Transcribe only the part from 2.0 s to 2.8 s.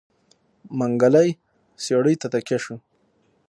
ته تکيه شو.